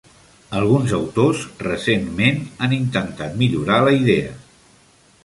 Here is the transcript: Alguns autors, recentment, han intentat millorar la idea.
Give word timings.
Alguns 0.59 0.93
autors, 0.99 1.43
recentment, 1.67 2.41
han 2.65 2.73
intentat 2.81 3.37
millorar 3.43 3.79
la 3.89 3.95
idea. 4.03 4.37